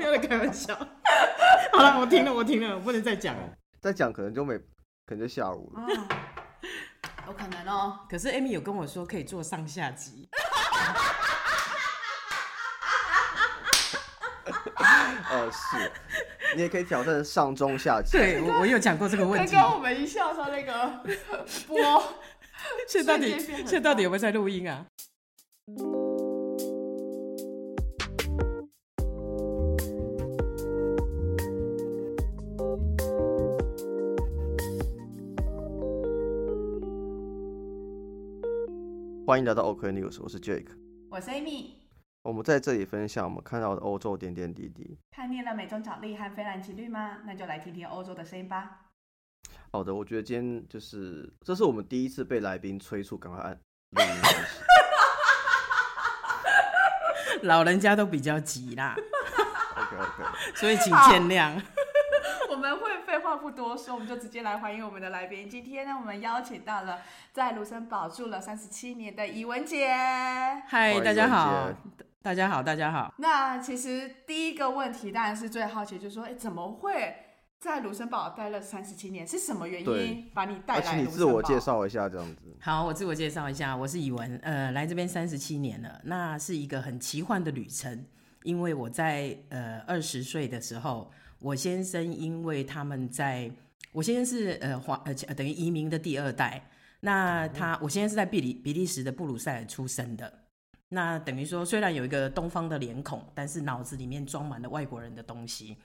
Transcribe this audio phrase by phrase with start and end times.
[0.00, 0.74] 没有在开玩笑。
[1.72, 3.42] 好了，我停了，我停了，我不能再讲了。
[3.82, 4.56] 再讲可能就没，
[5.04, 5.82] 可能就下午了。
[5.86, 6.08] 嗯，
[7.26, 8.00] 有可能哦。
[8.08, 10.26] 可是 Amy 有跟我说可以做上下集，
[15.30, 15.92] 呃， 是，
[16.56, 18.16] 你也可以挑战上中下级。
[18.16, 19.52] 对我我有讲过这个问题。
[19.52, 21.04] 刚刚我们一笑说，那个
[21.66, 22.02] 波
[22.88, 24.86] 现在到底现在到底有没有在录音啊？
[39.30, 40.66] 欢迎来到 OK News，我是 Jake。
[41.08, 41.66] 我是 Amy，
[42.22, 44.98] 我们在这里分享我们看到的欧洲点点滴滴。
[45.12, 47.18] 看腻了美中角力和菲兰奇律吗？
[47.24, 48.86] 那就来听听欧洲的声音吧。
[49.70, 54.64] 好的，我觉得今天就是这是我们第一次被来宾催促赶快按录音开始。
[57.46, 58.96] 老人家都比较急啦，
[59.78, 60.24] OK OK，
[60.56, 61.62] 所以请见谅。
[63.10, 65.50] 废话不多说，我们就直接来欢迎我们的来宾。
[65.50, 67.00] 今天呢，我们邀请到了
[67.32, 69.92] 在卢森堡住了三十七年的怡文姐。
[70.68, 71.68] 嗨，大家好，
[72.22, 73.12] 大家好，大家好。
[73.16, 77.16] 那其实第一个问题当然是最好奇，就是说，哎，怎么会
[77.58, 79.26] 在卢森堡待了三十七年？
[79.26, 82.56] 是什么原因把你带而来你自我介绍一下，这样子。
[82.60, 88.06] 好，我自我介绍一下，我是以文，呃，来这边三十七年了，那是一个很奇幻的旅程。
[88.44, 93.50] 因为我在呃二十岁的时候，我先生因为他们在，
[93.92, 96.62] 我先生是呃华呃等于移民的第二代，
[97.00, 100.32] 那他我先生是在比利比利时的布鲁塞尔出生的，
[100.90, 105.76] 那等于说虽然有一个东方的脸孔，但是脑子里面装满了外国人的东西。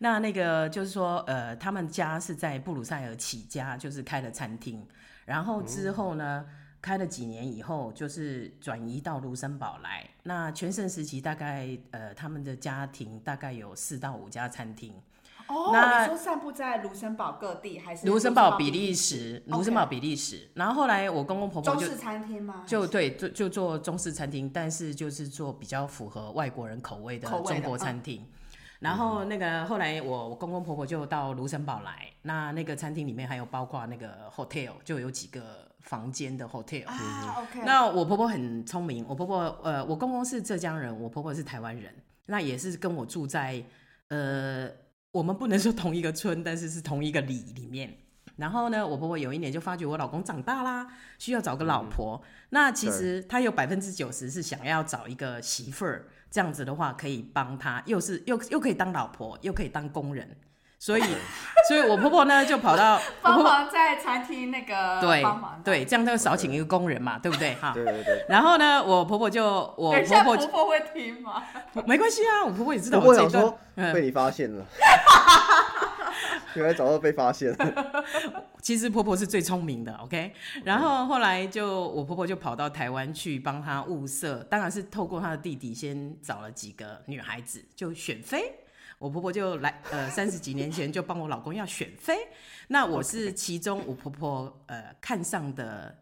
[0.00, 4.86] 那那个就是说，呃，他们家是在布鲁塞尔起家，就是开了餐厅，
[5.24, 6.46] 然后之后呢，
[6.80, 10.08] 开了几年以后，就是转移到卢森堡来。
[10.22, 14.94] 那全盛时期大概，呃，他们的家庭大概有四到五家餐厅。
[15.48, 20.46] 哦，那你说散布在卢森堡各地，还是卢森堡、比利利时、卢森堡、比利时。
[20.54, 22.64] 然后后来我公公婆婆就中式餐厅吗？
[22.66, 28.26] 就对，就就做中式餐厅，但是就是做比较符合外国人口味的口味的中国餐厅。
[28.80, 36.86] 然后那个后来我我公公婆婆就到卢森堡来，那那个餐厅里面还有包括那个 hotel，就有几个房间的 hotel。
[36.86, 41.94] 啊，OK，那我婆婆很聪明，我婆婆呃，我公公是浙江人，我婆婆是台湾人，
[42.26, 43.62] 那也是跟我住在
[44.08, 44.68] 呃，
[45.12, 47.96] 我们不能说同一个村，但是是同一个里里面。
[48.36, 50.86] 然后呢，我婆婆有一年就发觉我老公长大啦，
[51.18, 52.22] 需要找个老婆。
[52.50, 60.36] 那其实她有百分之九十是想要找一个媳妇儿，这样子的话可以帮她，又是又又可以当老婆，又可以当工人。
[60.78, 61.02] 所以，
[61.68, 67.54] 所以我婆婆呢就跑到 帮忙在餐厅那个对帮忙对，这样就少请一个工人嘛，对不对？
[67.56, 67.72] 哈。
[67.74, 68.24] 对对对。
[68.28, 69.44] 然后呢，我婆婆就
[69.76, 71.42] 我婆婆婆婆会听吗？
[71.84, 73.54] 没关系啊，我婆婆也知道我我这一段
[73.92, 74.64] 被你发现了，
[76.54, 78.04] 原来早就被发现了。
[78.62, 80.32] 其实婆婆是最聪明的，OK。
[80.64, 88.60] 然后后来就我婆婆就跑到台湾去帮她物色，当然是透过她的弟弟先找了几个女孩子就选妃。
[88.98, 92.16] 我婆婆就来，呃，三十几年前就帮我老公要选妃，
[92.66, 95.96] 那我是其中我婆婆呃看上的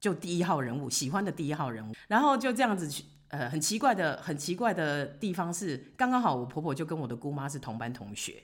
[0.00, 8.42] 就第一号人物，喜欢的第一号人物，然后就这样子去，呃，很奇怪的，很奇怪的地方是，刚刚好我婆婆就跟我的姑妈是同班同学，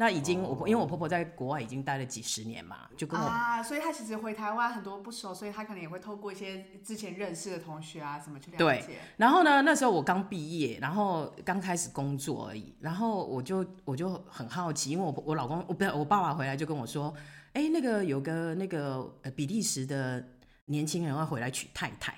[0.00, 8.98] 那已经我婆因为我婆婆在国外已经待了几十年嘛，就跟我啊，所以她其实回台湾很多不熟，所以她可能也会透过一些之前认识的同学啊什么去了对解。
[9.16, 17.12] 然后呢，那时候我刚毕业，然后刚开始工作而已，然后我就我就很好奇，因为我我老公我不是我爸爸回来就跟我说，
[17.54, 20.24] 哎，那个有个那个呃比利时的
[20.66, 22.14] 年轻人要回来娶太太，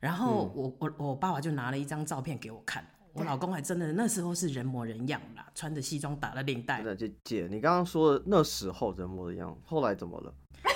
[0.00, 2.82] 然后我、我我爸爸就拿了一张照片给我看，
[3.18, 10.32] 我老公还真的那时候是人模人样啦，穿着西装打了领带真，的，姐姐，你刚刚说的那时候人模人样，后来怎么了？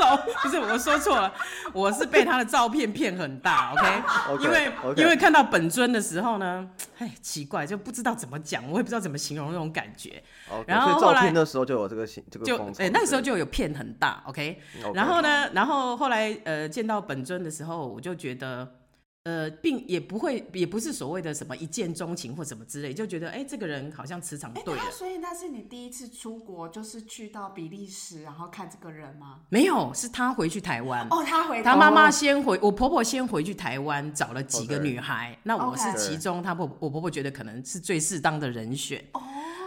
[0.00, 1.32] 照不是我说错了，
[1.74, 6.66] 我是被他的照片骗很大，OK？OK， 因为 OK 因为看到本尊的时候呢，
[6.98, 18.81] 哎，奇怪，就不知道怎么讲，我也不知道怎么形容那种感觉，OK，然后后来那时候就有这个形这个就哎、那时候就有骗很大，OK？OK 然后呢，然后后来呃见到本尊的时候，我就觉得。
[19.24, 24.90] 呃，并也不会，也不是所谓的什么一见钟情或什么之类，就觉得哎、这个人好像磁场哎，对了那。
[24.90, 29.40] 所以那是你第一次出国，就是去到比利时，然后看这个人吗？
[29.48, 31.06] 没有，是他回去台湾。
[31.08, 39.04] 哦，他回他妈妈先回，我婆婆先回去台湾找了几个女孩，那我是其中，她婆我婆婆觉得可能是最适当的人选。
[39.12, 39.20] 哦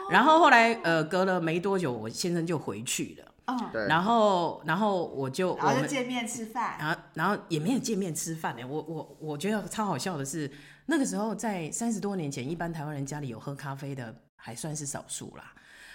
[0.07, 6.77] 然后后来呃隔了没多久，我先生就回去了，嗯，对，然后然后我就然我就见面吃饭。
[6.79, 8.63] 然后然后也没有见面吃饭呢。
[8.63, 10.51] 我我我觉得超好笑的是，
[10.87, 15.53] 那个时候在三十多年前，一般台湾人家里有喝咖啡的还算是少数啦。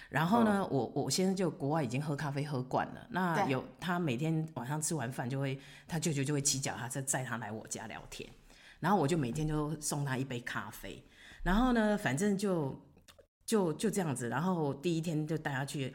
[0.09, 5.57] 然后呢，我我先生就国外已经喝咖啡喝惯了，那有他每天晚上吃完饭就会，
[5.87, 8.29] 他舅舅就会骑脚踏车载他来我家聊天，
[8.81, 11.01] 然后我就每天就送他一杯咖啡，
[11.45, 12.77] 然后呢，反正就
[13.47, 15.95] 就就这样子，然后第一天就带他去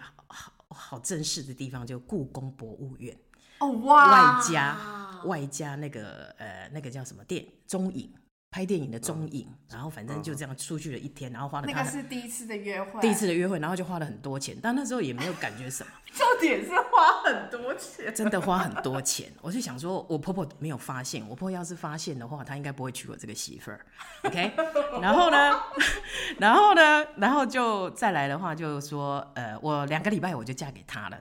[0.69, 3.17] 好正式的地方，就故宫博物院。
[3.59, 4.77] 哦哇，外加
[5.23, 8.13] 外加那个呃那个叫什么电中影
[8.51, 18.13] 拍电影的中影，然后反正就这样出去了一天，然后花了那个是第一次的约会，第一次的约会，然后就花了很多钱，但那时候也没有感觉什么，重点是花很多钱。
[18.15, 19.31] 真的花很多钱。
[19.41, 23.85] 我就想说，我婆婆没有发现，我婆婆要是发现的话，她应该不会娶我这个媳妇儿。
[24.23, 24.53] OK，
[25.01, 25.61] 然后呢，
[26.39, 31.17] 然后呢，然后就再来的话，就是说，呃，我两个礼拜我就嫁给他了。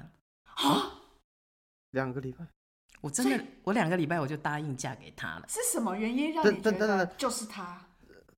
[1.91, 2.47] 两个礼拜，
[3.01, 5.45] 我真的，我两个礼拜我就答应嫁给他了。
[5.49, 6.61] 是什么原因让你
[7.17, 7.81] 就是他？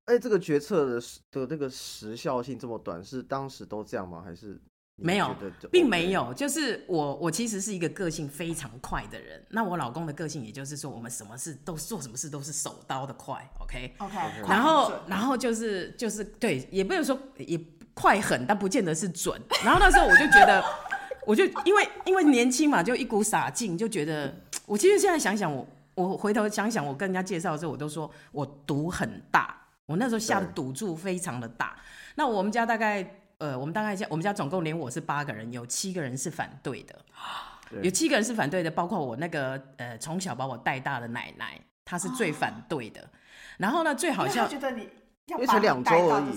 [0.07, 1.01] 哎，这个决策的
[1.33, 4.23] 的那个时效性这么短，是当时都这样吗？
[4.25, 4.61] 还是你
[4.99, 5.37] 没有
[5.71, 9.45] 并没有，就是我，我其实是一个个性非常快的人。
[9.51, 13.95] 那我老公的个性，也就是说，我们什么事都做什么事都是手刀的快，OK。
[13.99, 14.17] OK，
[14.49, 17.61] 然后，然后就是就是对，也不能说也
[17.93, 19.39] 快狠，但不见得是准。
[19.63, 20.65] 然后那时候我就觉得，
[21.27, 24.35] 我就因为因为年轻嘛，就一股傻劲，就觉得
[24.65, 29.55] 我其实现在想想，我我回头想想，我跟人家介绍的时候，我都说我赌很大，
[29.85, 31.77] 我那时候下的赌注非常的大。
[32.15, 36.99] 那我们家大概呃，我们大概家我们家总共连我是八个人，有七个人是反对的，
[37.69, 43.07] 对有七个人是反对的，包括我那个呃从小把我带大的奶奶，她是最反对的。
[43.59, 44.89] 然后呢，最好笑觉得你
[45.47, 46.33] 才两周而已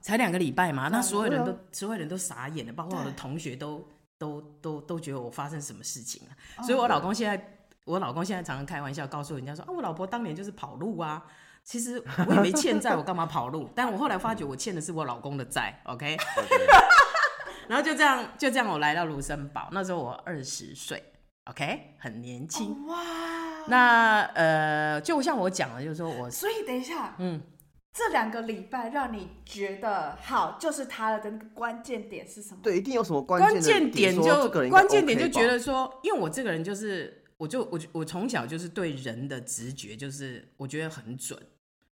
[0.00, 6.36] 才两个礼拜嘛，那所有人都、所有人都傻眼了，包括我的同学都都都都觉得我发生什么事情了。
[6.56, 11.22] 哦所以我老公现在，我老公现在常常开玩笑告诉人家说啊，我老婆当年就是跑路啊。
[11.64, 13.68] 其实我也没欠债，我干嘛跑路？
[13.74, 16.16] 但我后来发觉我欠的是我老公的债，OK。
[17.68, 21.00] 然后就这样就这样，我来到卢森堡，那时候我二十岁
[21.44, 22.72] ，OK，很年轻。
[22.72, 22.98] 哦哇，
[23.68, 27.40] 那呃，就像我讲的，就是说我所以等一下，嗯，
[27.92, 32.58] 这两个礼拜让你觉得好就是他了的那个关键点是什么？
[32.60, 41.40] 对，一定有什么关关键键点说就关键点就觉得说，因为我这个人就是，我就我我从小就是对人的直觉就是我觉得很准，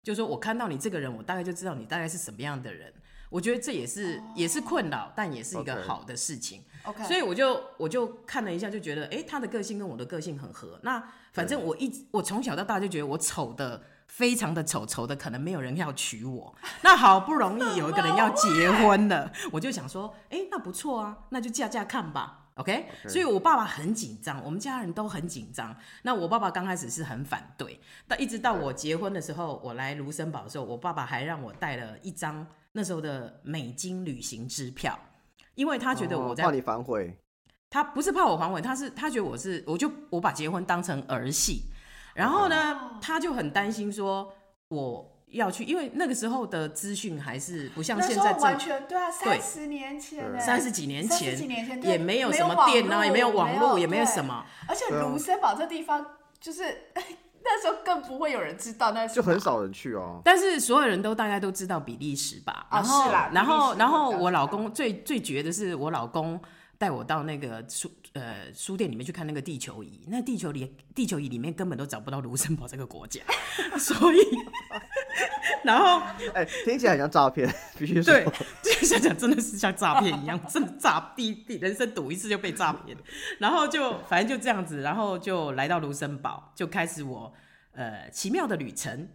[0.02, 2.92] 就是说我看到你这个人，我大概就知道你大概是什么样的人。
[3.30, 6.62] 我觉得这也是、也是困扰，但也是一个好的事情。
[6.84, 10.78] OK，所以我就我就看了一下，就觉得哎、诶他的个性跟我的个性很合。
[10.82, 11.02] 那
[11.32, 16.54] 反正我一直我从小到大就觉得我丑的非常的丑，丑的可能没有人要娶我。
[16.82, 22.37] 那好不容易有一个人要结婚了， 我就想说，哎、那不错啊，那就嫁嫁看吧。
[22.58, 25.74] OK，, 所以我爸爸很紧张，我们家人都很紧张。
[26.02, 27.78] 那我爸爸刚开始是很反对，
[28.08, 34.98] 但一直到我结婚的时候，我来卢森堡的时候，我爸爸还让我带了一张那时候的美金旅行支票，
[35.54, 37.16] 因为他觉得我在哦怕你反悔，
[37.70, 41.62] 他不是怕我反悔，他是他觉得我是，我就我把结婚当成儿戏，
[42.14, 44.32] 然后呢，他就很担心说
[44.68, 56.04] 我要去，因为那个时候的资讯还是不像那时候现在这完全对啊，三十年前三十几年三前十几年前对也没有什么电啊，也没有网络，也没有什么，而且卢森堡这地方
[56.40, 56.62] 就是
[57.44, 60.20] 那时候更不会有人知道那是就很少人去哦。
[60.24, 66.40] 但是所有人都大概都知道比利时吧，啊然后、然后然后我老公最最绝的是我老公
[66.76, 73.20] 带我到那个书呃书店里面去看那个地球仪，那地球里地球仪里面根本都找不到卢森堡这个国家，
[73.78, 74.18] 所以
[75.64, 76.00] 然后
[76.34, 77.48] 哎，听起来很像诈骗，
[77.78, 78.12] 必须说。
[78.12, 78.24] 对，
[78.62, 82.96] 这个想想真的是像诈骗一样，真的诈第第人生赌一次就被诈骗，
[83.38, 87.32] 然后就反正就这样子，然后就来到卢森堡，就开始我
[87.72, 89.08] 呃奇妙的旅程。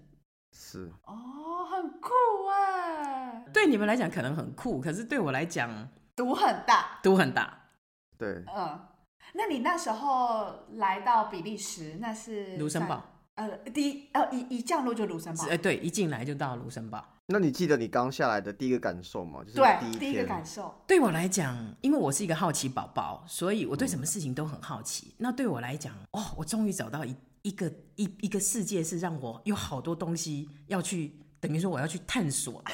[0.51, 2.09] 是哦，很酷
[2.51, 7.69] 哎，对你们来讲可能很酷，可是对我来讲赌很大，赌很大。
[8.17, 8.87] 对，嗯。
[9.35, 13.03] 那你那时候来到比利时，那是在卢森堡，
[13.35, 17.03] 呃，第一呃一一降落就卢森堡哎，呃，对，一进来就到卢森堡。
[17.27, 19.41] 那你记得你刚下来的第一个感受吗？
[19.43, 25.15] 就是对，第第一个感受，对我来讲，因为我是一个好奇宝宝，所以我对什么事情都很好奇。
[25.17, 32.71] 那对我来讲，哦，我终于找到一一个一一个世界，是让我有好多东西要去，等于说我要去探索的。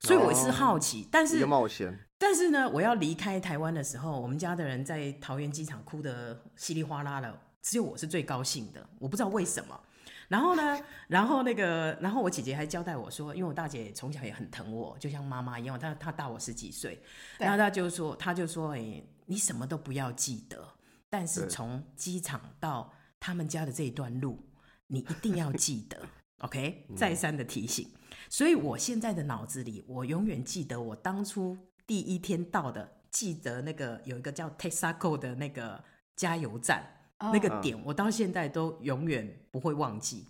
[0.00, 9.80] 所以我是好奇，但一是个冒险，但是呢，我要离开台湾的时候，我们家的人在桃园机场哭得稀里哗啦的，只有我是最高兴的，我不知道为什么。
[10.28, 17.02] 然后呢，然后那个，然后我姐姐还交代我说，因为我大姐从小也很疼我，就像妈妈一样，她她大我十几岁，
[17.38, 20.68] 然后她就说，她就说，哎、你什么都不要记得，
[21.08, 24.38] 但是从机场到他们家的这一段路，
[24.86, 25.98] 你一定要记得。
[26.44, 27.90] OK，再三的提醒。
[28.30, 31.56] 所以我现在的脑子里，我永远记得我当初
[31.86, 35.82] 第一天到的，记得那个有一个叫 Texaco 的那个
[36.14, 36.84] 加油站，
[37.20, 40.26] 哦那个点，我到现在都永远不会忘记。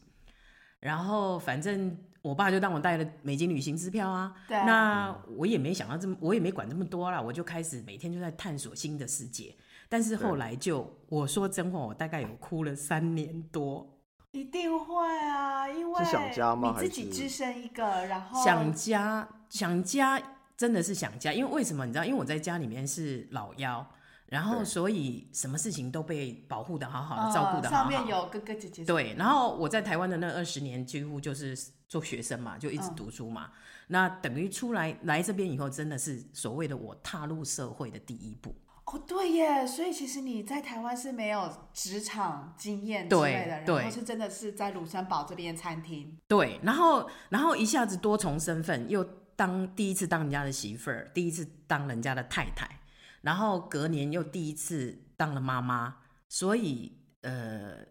[0.81, 9.55] 然后反正我爸就让我带了美金旅行支票啊，对那我也没想到这么，我也没管这么多啦，我就开始每天就在探索新的世界。
[9.89, 13.99] 但是后来就我说真话，我大概有哭了三年多，
[14.33, 14.95] 一定会
[15.27, 20.21] 啊，因为是想家吗你自己只身一个，然后想家，想家
[20.57, 22.05] 真的是想家，因为为什么你知道？
[22.05, 23.85] 因为我在家里面是老幺，
[24.29, 27.83] 然后所以什么事情都被保护的好好的，嗯照顾的好好。
[27.83, 31.57] 上面有哥哥姐姐，对，然后我在台湾的那二十年，几乎就是
[31.89, 33.51] 做学生嘛，就一直嗯读书嘛。
[33.89, 38.55] 那等于出来来这边以后，真的是所谓的我踏入社会的第一步。
[38.85, 49.05] 哦，对耶，所以其实你在台湾是没有职场经验之类的，然对后是真的是在卢森堡这边餐厅，对，然后然后一下子多重身份，又
[49.37, 52.78] 当第一次当人家的媳妇儿，第一次当人家的太太，
[53.21, 55.97] 然后隔年又第一次当了妈妈，
[56.29, 57.85] 所以呃，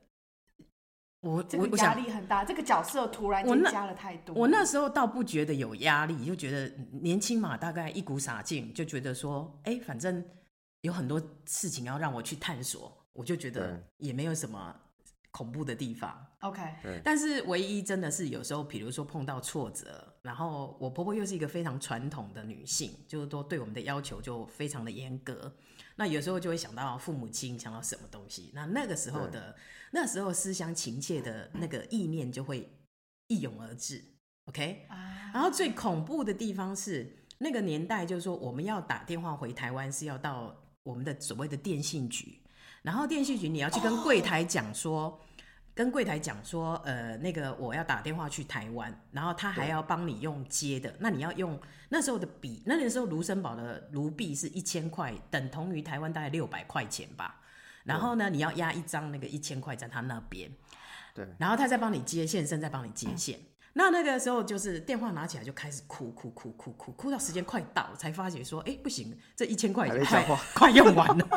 [1.21, 4.35] 我这个压我我想力很大，这个角色突然我那间加了太多。
[4.35, 10.23] 我那时候倒不觉得有压力，就觉得年轻嘛，大概一股傻劲，就觉得说，哎，反正
[10.81, 14.73] 有很多事情要让我去探索，我就觉得也没有什么
[15.31, 16.25] 恐怖的地方。
[16.41, 25.55] OK，对，但是唯一真的是有时候，比如说碰到挫折，然后我婆婆又是一个非常传统的女性，就是说对我们的要求就非常的严格。
[25.95, 29.55] 那有时候就会想到父母亲，想到什么东西，那那个时候的
[29.91, 32.69] 那时候思乡情切的那个意念就会
[33.27, 34.03] 一涌而至。
[34.49, 40.53] OK，啊然后最恐怖的地方是那个年代，就是说我们要打电话回台湾是要到
[40.83, 42.41] 我们的所谓的电信局，
[42.81, 45.17] 然后电信局你要去跟柜台讲说。
[45.77, 57.39] 跟柜台讲说，呃，那个我要打电话去台湾，然后他还要帮你用接的，那你要用那时候的币，那个时候卢森堡的卢币是一千块，等同于台湾大概六百块钱吧。
[57.83, 60.51] 然后呢，你要压一张那个一千块在他那边，
[61.13, 63.39] 对，然后他再帮你接线生，再帮你接线。
[63.73, 71.27] 那那个时候就是电话拿起来就开始哭哭哭哭哭哭到时间快到了，才发觉说，哎，不行，这一千块还钱快快用完了。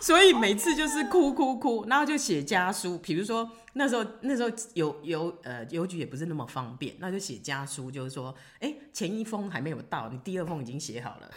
[0.00, 2.98] 所以每次就是哭哭哭，然后就写家书。
[2.98, 11.30] 比如说那时候那时候邮邮呃邮局也不是那么方便，那就写家书，就是说，哎，前一封还没有到，你第二封已经写好了。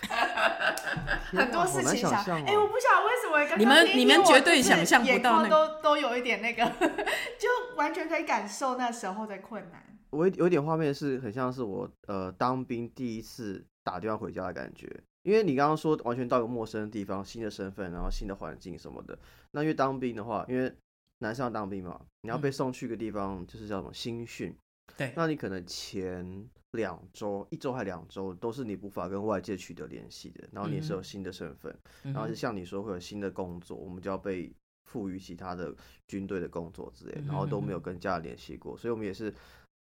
[1.26, 6.64] 很多事情想象哦哎、我不晓得为什么你们你们绝对想象不到那都 都有一点那个，
[7.38, 9.84] 就完全可以感受那时候的困难。
[10.12, 14.88] 我有有点画面是很像是我呃当兵第一次打电话回家的感觉，
[15.24, 19.18] 因为你刚刚说完全到一个陌生的地方、新的身份，然后新的环境什么的。
[19.52, 20.74] 那因为当兵的话，因为
[21.20, 24.56] 男生要当兵嘛，你要被送去一个地方，就是叫什么新训。
[24.98, 34.52] 对，那你可能前两周、一周还两周都是你无法跟外界取得联系的，然后你也是有嗯新的身份，嗯然后就像你说会有新的工作，我们就要被
[34.92, 35.74] 赋予其他的
[36.08, 39.34] 军队的工作之类，然后都没有跟家人联系过，所以我们也是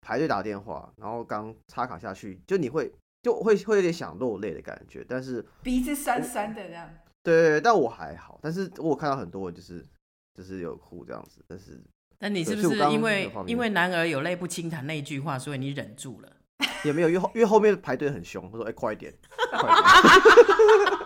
[0.01, 6.89] 排队打电话，然后刚插卡下去，就你会就会会有点想落泪的感觉，但是鼻子酸酸的这样。
[7.21, 9.85] 对对对，但我还好，但是我看到很多人就是
[10.33, 11.83] 就是有哭这样子，但是
[12.19, 16.29] 那你是不是因为因为男儿有泪不轻弹那句话，所以你忍住了？
[16.83, 19.13] 也没有，因为后因为后面排队很凶，他说哎、快一点，
[19.51, 20.99] 快一点。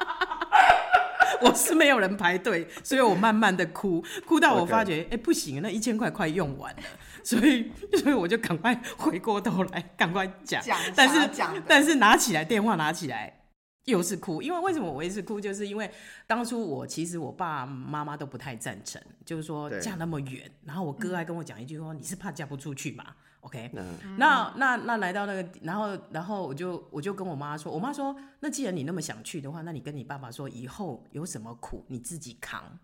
[1.42, 6.82] 我是没有人排队，所以我慢慢的哭，哭到我发觉，哎、不行，那一千块快用完了，
[7.24, 10.62] 所以所以我就赶快回过头来，赶快讲。
[10.62, 13.42] 讲但是讲但是拿起来电话拿起来
[13.86, 15.90] 又是哭，因为为什么我一直哭，就是因为
[16.26, 23.06] 当初我其实我爸妈妈都不太赞成，就是说嫁那么远，然后我哥还跟我讲一句说，你是怕嫁不出去嘛
[23.42, 32.80] ？OK，嗯，那那那来到那个，然后然后我就我就跟我妈说，我妈说，那既然你那么想去的话，那你跟你爸爸说，以后有什么苦你自己扛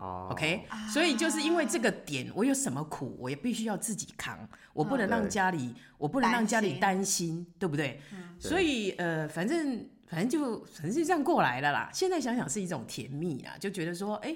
[0.00, 8.00] 哦，OK？、所以就是因为这个点，我有什么苦，我也必须要自己扛，我不能让家里，我不能让家里担担心，对不对？
[8.12, 11.90] 嗯所以呃，反正反正就反正就这样过来了啦。
[11.92, 14.34] 现在想想是一种甜蜜啊，就觉得说，哎、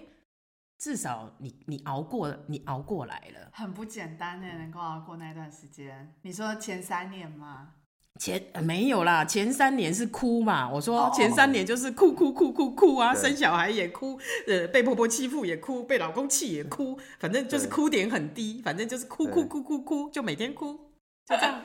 [0.79, 3.49] 至少你你熬过，你熬过来了。
[3.53, 6.15] 很不简单呢，能够熬过那段时间。
[6.21, 7.73] 你说前三年吗？
[8.21, 10.71] 前、呃没有啦，前三年是哭嘛。
[10.71, 20.75] 我说哦前三年就是哭哭哭哭哭啊，对生小孩也哭，呃，被婆婆欺负也哭，被老公气也哭，反正就是哭点很低，反正就是哭哭哭哭哭，就每天哭，
[21.27, 21.61] 就这样。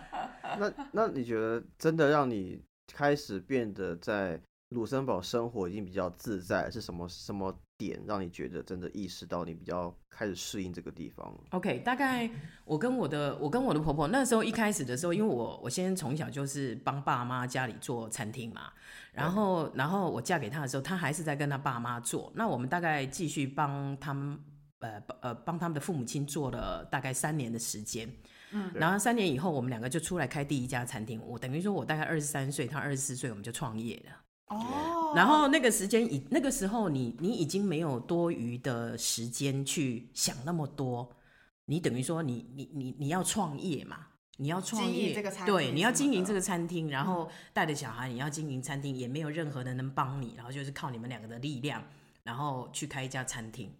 [0.60, 2.62] 那那你觉得真的让你
[2.92, 12.28] 开始变得在卢森堡生活已经比较自在，是什么什么点让你觉得真的意识到你比较开始适应这个地方？OK，大概
[12.64, 18.72] 我跟我的我跟我的婆婆那时候一开始的时候，因为我我先从小就是帮爸妈家里做餐厅嘛，
[19.12, 22.32] 然后然后我嫁给他的时候，他还是在跟他爸妈做。
[22.34, 24.38] 那我们大概继续帮他们
[24.80, 28.10] 呃呃帮他们的父母亲做了大概三年的时间。
[28.52, 31.20] 嗯，然后三年以后，我们两个就出来开第一家餐厅。
[31.26, 34.25] 我等于说，我大概二十三岁，他二十四岁，我们就创业了。
[34.48, 41.16] 哦，然后那个时间已那个时候你你已经没有多余的时间去想那么多，
[41.64, 51.82] 你等于说你你你你要创业嘛，你要创业这个餐对，你要经营这个餐厅，然后带着小孩，你要经营餐厅，也没有任何人能帮你，然后就是靠你们两个的力量，
[52.22, 53.72] 然后去开一家餐厅。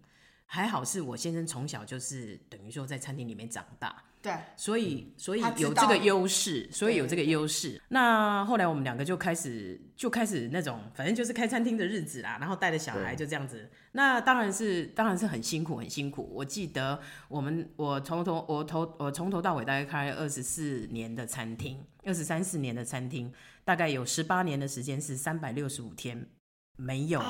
[0.45, 7.81] 还好是我先生从小就是等于说在餐厅里面长大，对，所以所以有这个优势，所以有这个优势。
[7.89, 13.69] 那后来我们两个就开始就开始那种，反正就是开餐厅的日子啦，然后带着小孩就这样子。
[13.91, 16.29] 那当然是当然是很辛苦很辛苦。
[16.33, 23.31] 我记得我们我从头我头我从头到尾大概开了二十四年的餐厅，二十三四年的餐厅，
[23.63, 26.27] 大概有十八年的时间是三百六十五天
[26.75, 27.21] 没有、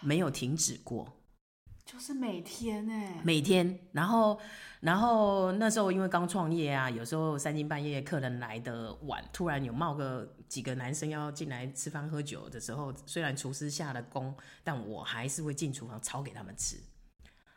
[0.00, 1.21] 没有停止过。
[1.84, 4.38] 就是每天哎，每天，然后，
[4.80, 14.34] 然后那时候因为刚创业啊，有时候三更半夜客人来的晚，突然有冒个几个男生要进来吃饭喝酒的时候，虽然厨师下了工，
[14.64, 16.76] 但我还是会进厨房炒给他们吃。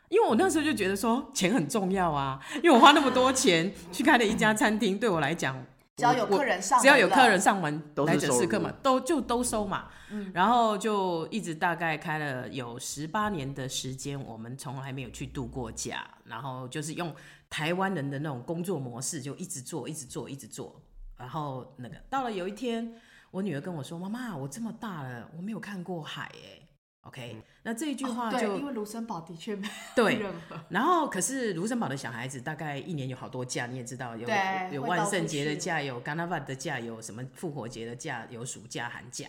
[0.08, 5.64] 因为我那时候就觉得说钱很重要啊，因为我花那么多钱去开了一家餐厅，对我来讲，
[5.96, 9.88] 只要有客人上只要有客人上门来者是客嘛，都就都收嘛。
[10.34, 17.14] 然后就一直大概开了有十八年的时间，我们从来没有去度过假，然后就是用
[17.48, 20.80] 台湾人的那种工作模式，就一直做，一直做，一直做。
[21.16, 22.94] 然后那个到了有一天，
[23.30, 26.60] 我女儿跟我说：“妈妈，我这么大了，我没有看过海哎。”
[27.06, 30.26] OK，那这一句话哦就、对，因为卢森堡的确没有 对
[30.68, 34.28] 然后，可是卢森堡的小孩子大概一年有好多假，你也知道，有
[34.72, 39.28] 有万圣节的假，有 g a n a v a 的假，有什么复活节的假，有暑假、寒假。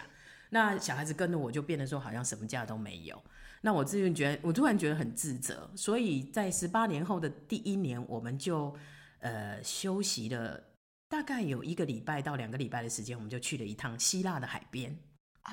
[0.50, 3.22] 那小孩子跟着我就变得说，好像什么假都没有。
[3.62, 5.70] 那我自己觉得，我突然觉得很自责。
[5.76, 8.74] 所以在十八年后的第一年，我们就
[9.20, 10.64] 呃休息了
[11.10, 14.98] 大概有一个礼拜到两个礼拜的时间，我们就去了一趟希腊的海边。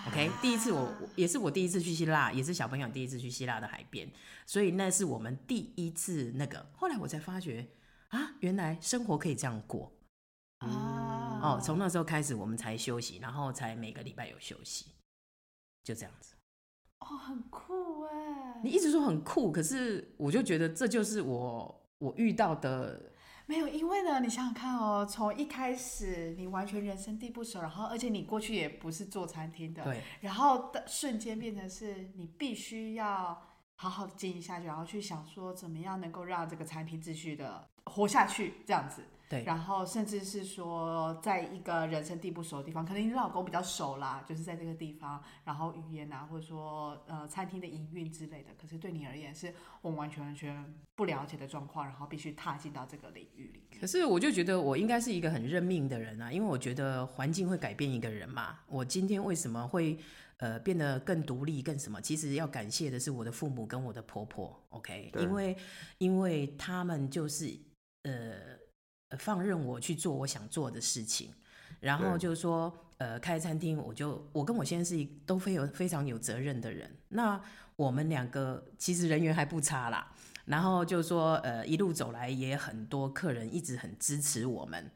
[0.08, 4.08] OK，第一次我我也是我第一次去希腊，也是小朋友第一次去希腊的海边，
[4.44, 6.66] 所以那是我们第一次那个。
[6.76, 7.66] 后来我才发觉
[8.08, 9.90] 啊，原来生活可以这样过
[10.58, 11.60] 啊哦。
[11.62, 14.86] 从那时候开始，我们才休息，然后才每个礼拜有休息，
[15.82, 16.34] 就这样子。
[17.00, 18.60] 哦，很酷哎。
[18.62, 23.00] 你一直说很酷，可是我就觉得这就是我我遇到的，
[23.46, 33.42] 没有，因为呢，你想想看哦，从一开始你完全人生地不熟，然后而且你过去也不是做餐厅的，对然后的瞬间变成是你必须要
[33.76, 39.04] 好好的经营下去，然后去想说怎么样能够让这个餐厅继续的活下去，这样子。
[39.34, 53.80] 对然后甚至是说，在一个人生地不熟的地方，可能你老公比较熟啦，就是在这个地方，然后语言啊，或者说呃餐厅的营运之类的，可是对你而言是我们完全完全不了解的状况，然后必须踏进到这个领域里面。
[53.80, 58.60] 可是我就觉得我应该是一个很认命的人啊，因为我觉得环境会改变一个人嘛。
[58.68, 59.98] 我今天为什么会
[60.38, 62.00] 呃变得更独立、更什么？
[62.00, 65.56] 其实要感谢的是我的父母跟我的婆婆，OK，因为
[65.98, 67.52] 因为他们就是
[68.02, 68.53] 呃
[69.16, 71.30] 放任我去做我想做的事情，
[71.80, 76.90] 然后就是说呃开餐厅，我就我跟我先生是一都非有非常有责任的人。
[77.08, 77.40] 那
[77.76, 80.12] 我们两个其实人缘还不差啦。
[80.44, 84.90] 然后就说，呃，一路走来也很多客人一直很支持我们。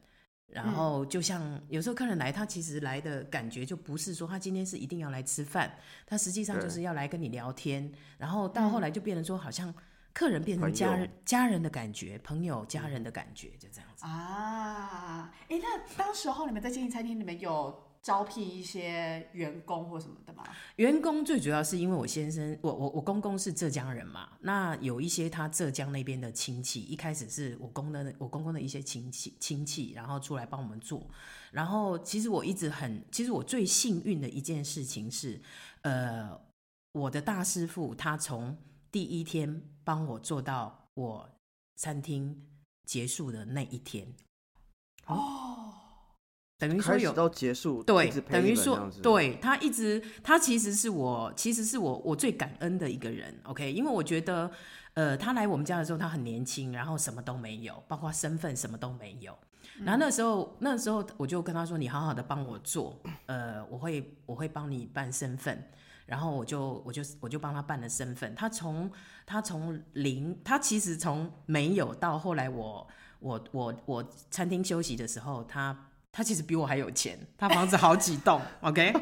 [0.45, 7.91] 然后就像有时候客人来，他其实来的感觉就不是说他今天是一定要来吃饭，他实际上就是要来跟你聊天。
[8.19, 9.73] 然后到后来就变成说，好像
[10.13, 14.05] 客人变成家人家人的感觉，朋友家人的感觉，就这样子。
[14.05, 20.43] 啊，哎，那当时候你们在经营餐厅，你们有招聘一些员工或什么的吗？
[20.77, 31.05] 员工最主要是因为我先生，我我我公公是浙江人嘛，那有一些他浙江那边的亲戚，一开始是我公的我公公的一些亲戚亲戚，然后出来帮我们做。
[31.51, 35.41] 然后其实我一直很，其实我最幸运的一件事情是，
[35.81, 36.39] 呃，
[36.93, 38.57] 我的大师傅他从
[38.91, 41.27] 第一天帮我做到我
[41.75, 42.45] 餐厅
[42.85, 44.05] 结束的那一天，
[45.07, 45.73] 哦，
[46.59, 53.35] 等于说有到结束，对等于说对他一直，他其实是我，其实是我我最感恩的一个人。
[53.45, 54.51] OK，因为我觉得，
[54.93, 59.35] 呃，他来我们家的时候，他很年轻，然后什么都没有，包括身份什么都没有。
[59.83, 65.67] 然后那时候，那时候我就跟他说：“你好好的帮我做，呃，我会我会帮你办身份，
[66.09, 68.33] 然后我就我就我就帮他办了身份。
[68.33, 68.91] 他从
[69.25, 72.87] 他从零，他其实从没有到后来我
[73.19, 78.91] 我我我餐厅休息的时候，他他其实比我还有钱，他房子好几栋，OK。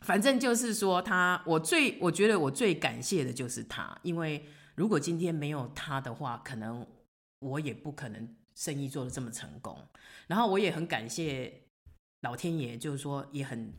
[0.00, 4.44] 反正就是说他，我最我觉得我最感谢的就是他，因为
[4.76, 6.86] 如果今天没有他的话，可能
[7.40, 9.76] 我也不可能生意做的这么成功。
[10.28, 11.62] 然后我也很感谢
[12.20, 13.72] 老天爷，就是说也很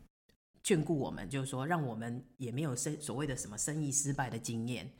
[0.68, 4.90] 眷顾我们，就是说让我们也没有生所谓的什么生意失败的经验，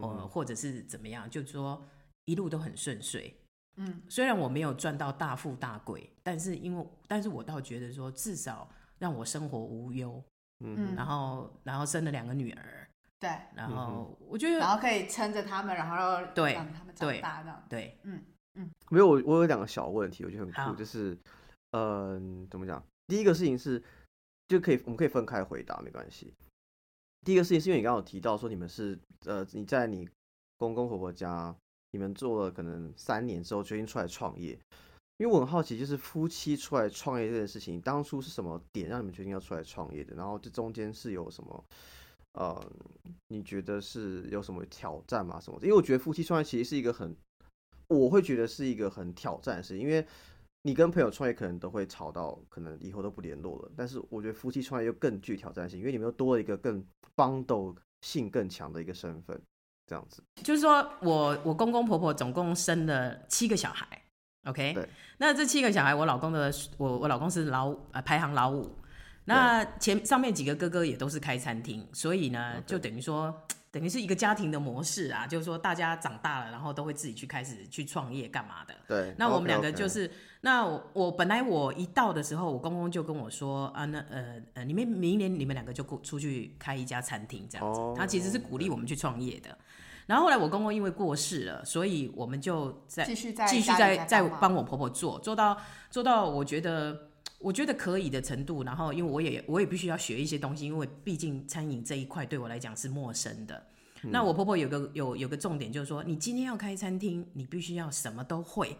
[0.00, 1.80] 呃，或者是怎么样，就是说
[2.24, 3.32] 一路都很顺遂。
[3.76, 10.20] 嗯，虽然我没有赚到大富大贵，但是因为，但是我倒觉得说，至少让我生活无忧。
[10.64, 17.64] 嗯，然后然后生了两个女儿，对，然后我觉得，然后可以撑着他们，然后对让他们长大这样。
[17.68, 18.22] 对，嗯
[18.54, 18.70] 嗯。
[18.90, 21.18] 没有，我我有两个小问题，我觉得很酷，就是，
[21.70, 22.80] 嗯，怎么讲？
[23.08, 23.82] 第一个事情是，
[24.52, 26.32] 就可以我们可以分开回答，没关系。
[27.24, 30.08] 第一个事情是因为你刚刚有提到说你们是，呃，你在你
[30.58, 31.54] 公公婆婆家。
[31.94, 34.58] 你们做了可能三年之后决定出来创业，
[35.18, 40.16] 因为我很好奇，就是夫妻出来创业这件事情，当初是什么点让你们决定要出来创业的？
[40.16, 41.64] 然后这中间是有什么，
[42.32, 42.72] 呃，
[43.28, 45.38] 你觉得是有什么挑战吗？
[45.38, 45.58] 什么？
[45.60, 47.14] 因为我觉得夫妻创业其实是一个很，
[47.88, 50.06] 我会觉得是一个很挑战的事情，因为
[50.62, 53.70] 你跟朋友创业可能都会吵到，可能以后都不联络了。
[53.76, 59.40] 但是我觉得夫妻创业又更具挑战性，因为你们又多了一个更帮斗性更强的一个身份。
[59.84, 63.86] 这样子，就是说我我公公婆婆总共生了七个小孩
[64.44, 68.70] ，OK，对，那这七个小孩，我老公的我我老公是老呃排行老五，
[69.24, 73.36] 那前上面几个哥哥也都是开餐厅，所以呢，就等于说
[73.72, 80.10] 等于是一个家庭的模式啊，就是说大家长大了，然后都会自己去开始去创业干嘛的，对，那我们两个就是，
[80.42, 89.56] 那我本来我一到的时候，我公公就跟我说啊，那呃呃，你们明年你们两个就出去开一家餐厅这样子，他其实是鼓励我们去创业的。
[90.04, 95.56] 然后后来我公公因为过世了，所以我们就在继续在继续在在帮我婆婆做，做到
[95.90, 97.08] 做到我觉得
[97.42, 98.62] 我觉得可以的程度。
[98.62, 103.66] 然后因为我也我也必须要学一些东西，因为毕竟餐饮这一块对我来讲是陌生的。
[104.02, 108.76] 那我婆婆有个有有个重点就是说，你今天要开餐厅，你必须要什么都会，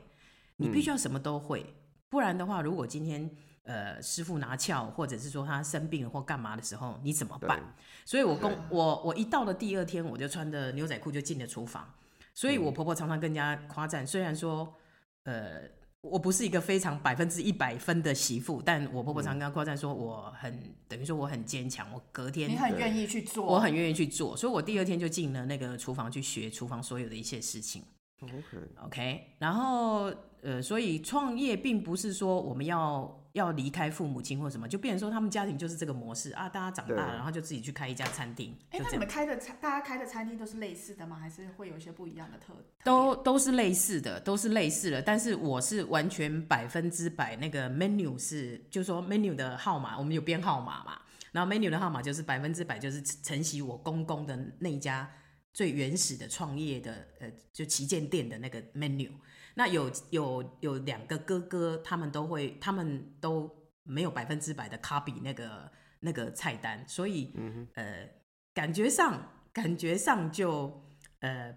[0.57, 1.67] 你必须要什么都会，
[2.09, 3.31] 不然的话，如果今天。
[3.65, 7.63] 呃，师傅拿翘，或者是说他生病了或干嘛的时候，你怎么办？
[8.05, 11.89] 所以，我公我我一到了第二天，我就穿着牛仔裤就进了厨房。
[12.35, 14.75] 所以我婆婆常常更加夸赞，虽然说，
[15.23, 15.61] 呃，
[16.03, 27.83] 我不是一个非常百分之一百分的媳妇，但我婆婆常常夸赞说，我很等于说我很坚强，我隔天你很愿意去做，我很愿意去做，所以我第二天就进了那个厨房去学厨房所有的一切事情。
[28.23, 33.19] OK，OK，然后呃，所以创业并不是说我们要。
[33.33, 38.55] 要离开父母亲或什么，就变成说他们家庭就是这个模式啊，大家长大了，然后就自己去开一家餐厅。
[38.69, 41.17] 哎，那你们开的餐，大家开的餐厅都是类似的吗？
[41.19, 42.53] 还是会有一些不一样的特？
[42.85, 45.01] 都都是类似的，都是类似的。
[45.01, 51.01] 但是我是完全百分之百那个 menu 是，就是说 menu 的号码，我们有编号码嘛，
[51.33, 55.11] 然后 menu 的号码就是百分之百就是承袭我公公的那一家
[55.53, 59.11] 最原始的创业的呃，就旗舰店的那个 menu。
[59.55, 63.51] 那有有有两个哥哥，他们都会，他们都
[63.83, 67.35] 没有百分之百的 copy 那个那个菜单，所以
[67.75, 68.09] 呃，
[68.55, 70.83] 感觉上感觉上就
[71.21, 71.57] 呃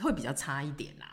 [0.00, 1.12] 会比较差一点啦。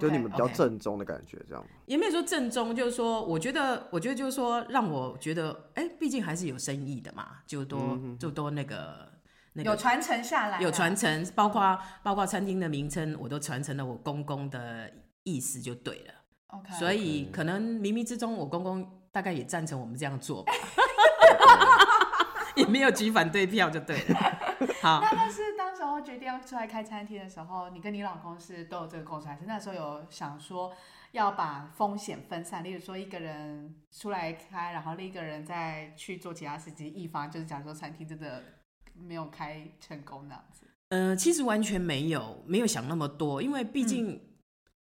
[0.00, 9.12] 就你们比较正宗的感觉，这样也没有说正宗，就是说，我觉得，我觉得就是说，让我觉得，哎，毕竟还是有生意的嘛，就多就多那个
[9.54, 14.90] 那个有传承下来，有传承，包括包括餐厅的名称，我都传承了我公公的。
[15.26, 16.12] 意思就对了
[16.48, 20.52] ，OK，所以可能冥冥之中，我公公大概也赞成我们这样做吧，
[22.56, 24.18] 也没有举反对票就对了。
[24.82, 30.70] 好，那但是当时候决定要出来开餐厅的时候，你跟你老公是都有这个构思，还是那时候有想说
[31.12, 38.44] 要把风险分散，例如说一个人出来开，然后另一个人再去做其他事情，以防就是假如说餐厅真的
[38.94, 40.66] 没有开成功那样子。
[40.88, 44.20] 嗯，其实完全没有，没有想那么多，因为毕竟。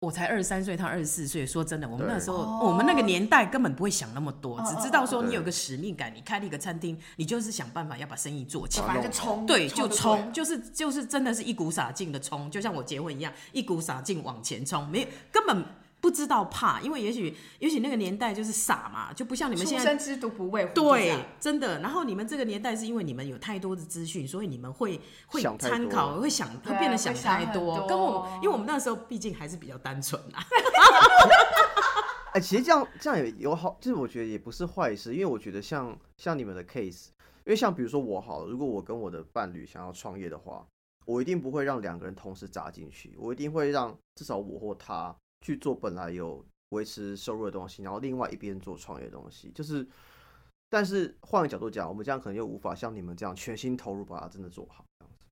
[0.01, 1.45] 我才二十三岁，他二十四岁。
[1.45, 15.63] 说真的，我们那时候，我们那个年代根本不会想那么多，只知道说你有个使命感，你开了一个餐厅，你就是想办法要把生意做起来，就冲，对，就冲，就是就是真的是一股傻劲的冲，就像我结婚一样，一股傻劲往前冲，没有根本。
[16.01, 19.85] 不知道怕，因为也许也许那个年代就是傻嘛，就不像你们现在。
[19.85, 20.73] 生之犊不畏虎。
[20.73, 21.79] 对，真的。
[21.79, 27.87] 然后你们这个年代是因为你们有太多的资讯，所以你们会会参考，会想，会变得想太多。
[27.87, 30.43] 跟我，因为我们那时候毕竟还是比较单纯啊。
[32.33, 37.09] 哎，其实这样这样也有好，就是我觉得也不是坏事，因为我觉得像像你们的 case，
[37.45, 40.65] 因为像比如说我好了，如果我跟我的伴侣想要创业的话，
[41.05, 49.51] 我一定不会让两个人同时砸进去，我一定会让至少我或他去做本来有维持收入的东西，然后另外一边做创业的东西。
[49.51, 49.85] 就是，
[50.69, 54.85] 但是换个角度讲，我们这样可能又无法像你们这样全心投入把它真的做好。
[54.99, 55.25] 这样子，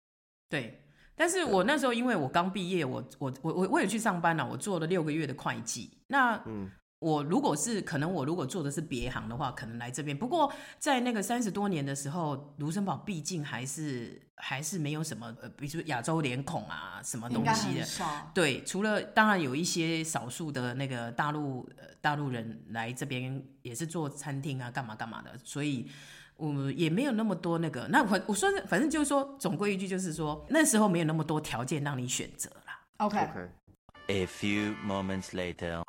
[0.50, 0.84] 对，
[1.16, 5.98] 但是我那时候因为我刚毕业，我我我我我也去上班了，我做了六个月的会计。
[6.08, 6.70] 那嗯，
[7.00, 10.18] 我如果是可能，我如果做的是别行的话，可能来这边。
[10.18, 17.88] 不过在那个三十多年的时候，卢森堡毕竟还是还是没有什么，呃，比如说亚洲脸孔啊，什么东西的。
[18.34, 25.90] 对，除了当然有一些少数的那个大陆呃大陆人来这边也是做餐厅啊，干嘛干嘛的，所以
[26.36, 27.88] 我也没有那么多那个。
[27.88, 32.82] 那我我说反正就是说，总归一句就是说，那时候没有那么多条件让你选择啦。
[32.98, 35.82] OK，OK，A few moments later.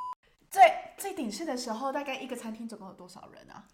[0.48, 0.62] 最
[1.00, 3.64] 最顶盛的时候，大概一个餐厅总共有多少人啊？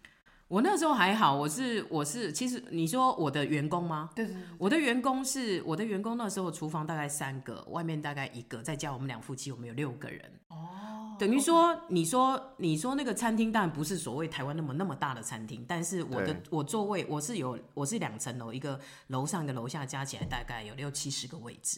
[0.47, 4.09] 我那时候还好，我是我是，其实你说我的员工吗？
[4.15, 10.21] 对对对，我的员工是我的员工，那时候厨房大概三个，外面大概一个，再加我们两夫妻，我们有六个人。
[10.47, 21.77] 哦，等于说，你说你说那个餐厅当然不是所谓台湾那么那么大的餐厅，但是我的我座位我是有我是两层楼，一个楼上一个楼下加起来大概有六七十个位置。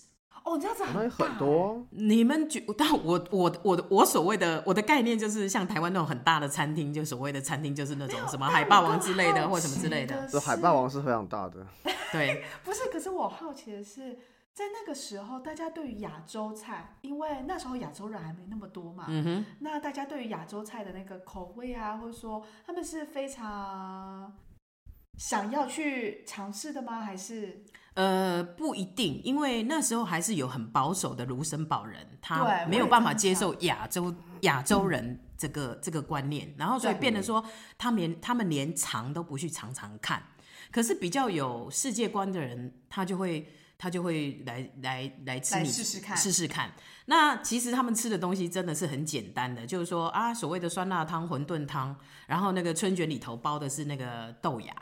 [0.49, 1.85] 哦，这样子很大很多哦。
[1.91, 11.65] 你们觉，但我我我的我所谓的我的概念就是像台湾那种很大的餐厅，就所谓的餐厅就是那种什么海霸王之类的或什么之类的，这海霸王是非常大的，
[12.12, 12.43] 对。
[12.65, 14.17] 不是，可是我好奇的是，
[14.53, 24.33] 在那个时候，大家对于亚洲菜，因为那时候亚洲人还没那么多嘛，嗯哼，那大家对于亚洲菜的那个口味啊，或者说他们是非常
[25.17, 27.01] 想要去尝试的吗？
[27.01, 27.63] 还是
[27.95, 37.43] 呃，不一定，因为那时候还是有很保守的卢森堡人，他没有办法接受亚洲亚洲人这个、这个观念，然后所以变得说，
[37.78, 40.23] 他们连他们连尝都不去尝尝看。
[40.71, 46.71] 可是比较有世界观的人，他就会他就会来来来吃你试试看试试看。
[47.08, 51.95] 那其实他们吃的东西真的是很简单的，就是说啊，所谓的酸辣汤、馄饨汤，
[52.28, 54.73] 然后那个春卷里头包的是那个豆芽。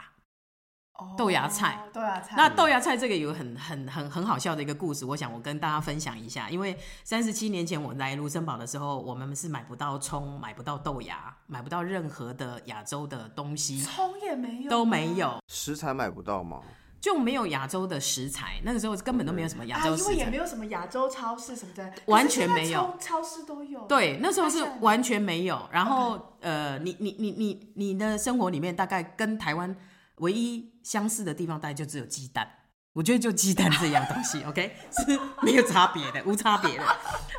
[1.18, 6.50] 豆芽菜哦豆芽菜，那豆芽菜这个有很很很很好笑的一个故事，我想我跟大家分享一下。
[6.50, 15.08] 因为三十七年前我来卢森堡的时候，我们是买不到葱，买不到豆芽，买不到任何的亚洲的东西，葱也没有，都没。
[15.18, 16.62] 有，食材买不到吗？
[17.00, 18.60] 就没有亚洲的食材。
[18.64, 20.38] 那个时候根本都没有什么亚啊，洲食材因为也没。
[20.38, 23.82] 有什么亚洲超市什么的，完全没有超市都有。
[23.88, 25.60] 对，那时候是完全没有。
[25.72, 29.76] 然后呃，你你你你你的生活里面大概跟台湾
[30.18, 32.48] 唯一相似的地方，大概就只有鸡蛋。
[32.94, 36.84] 我觉得就鸡蛋这样东西， OK，是没有差别的，无差别的。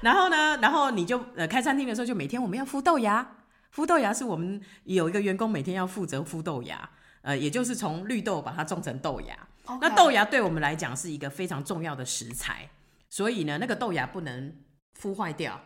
[0.03, 3.37] 然后呢，然后你就呃开餐厅的时候，就每天我们要孵豆芽，
[3.75, 6.89] 孵豆芽是我们有一个员工每天要负责孵豆芽，
[7.23, 9.37] 呃，也就是从绿豆把它种成豆芽。
[9.81, 12.71] 那豆芽对我们来讲是一个非常重要的食材，
[13.11, 14.55] 所以呢，那个豆芽不能
[14.99, 15.61] 孵坏掉，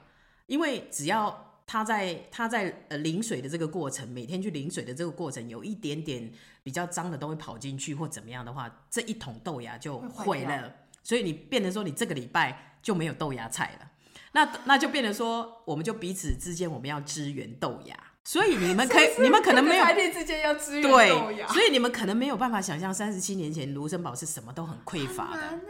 [0.46, 6.30] 因为只要它在他在呃淋水的这个过程，每天去淋水的这个过程，有一点点
[6.62, 13.90] 比较脏的东西跑进去或怎么样的话，这一桶豆芽就毁了，所以你变成说你这个礼拜就没有豆芽菜了，
[14.32, 25.60] 那那就变成说我们就彼此之间我们要支援豆芽，所以你们可以你们可能没有 之间要支援豆对，芽，所以你们可能没有办法想象三十七年前卢森堡是什么都很匮乏的。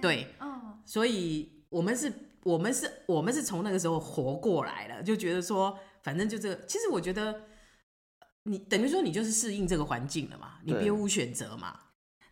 [0.00, 2.12] 对，嗯，所以我们是，
[2.44, 7.42] 我们是，我们是从那个时候活过来了，就觉得说，反正就这个，其实我觉得，
[8.44, 11.80] 你等于说你就是适应这个环境了嘛，你对别无选择嘛。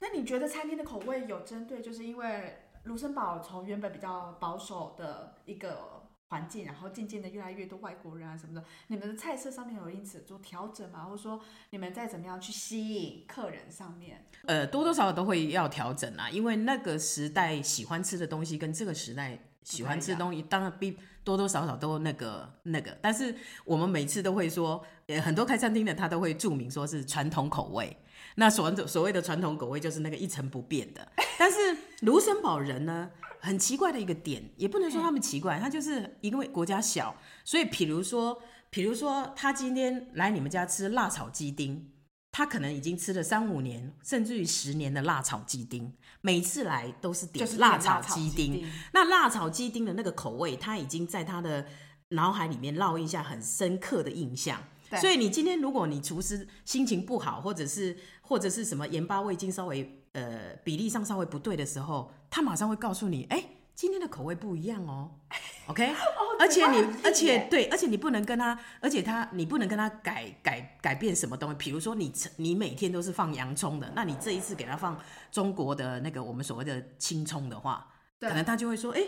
[0.01, 11.05] 那你觉得餐厅的口味有针对，就是因为卢森堡从原本比较保守的一个环境，然后渐渐的越来越多外国人啊什么的，你们的菜色上面有因此做调整吗？
[11.05, 14.27] 或者说你们在怎么样去吸引客人上面？
[14.47, 22.97] 呃，多多少少都会要调整啊，因为那个时代喜欢吃的东西跟这个时代喜欢吃的东西，当然比多多少少都那个那个。
[23.01, 27.97] 但是我们每次都会说，呃，很多开餐厅的他都会注明说是传统口味。
[28.35, 31.07] 那所所谓的传统口味就是那个一成不变的。
[31.39, 41.89] 但是卢森堡人呢，很奇怪的一个点，也不能说他们奇怪，他就是因为国家小，所以比如说，比如说他今天来你们家吃辣炒鸡丁。
[42.35, 45.93] 他可能已经吃了三五年，甚至于十年的辣炒鸡丁，
[46.23, 48.55] 每次来都是点辣炒鸡丁。
[48.55, 51.67] 丁，那辣炒鸡丁的那个口味，他已经在他的
[52.09, 54.59] 脑海里面烙印下很深刻的印象。
[54.89, 63.45] 对所以你今天如果你厨师心情不好，或者是或者是什么盐巴味精稍微呃比例上稍微不对的时候，他马上会告诉你，哎、
[63.83, 65.11] 今天的口味不一样哦，
[65.67, 65.93] OK，
[66.39, 74.97] 而且你而且对，而且你不能跟他，而且他你不能跟他改改改变什么东西，比如说你你每天都是放洋葱的，那你这一次给他放
[75.33, 77.85] 中国的那个我们所谓的青葱的话，
[78.21, 79.03] 可能他就会说，哎、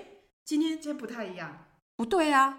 [0.44, 1.66] 今天今天不太一样。
[1.94, 2.58] 不对啊，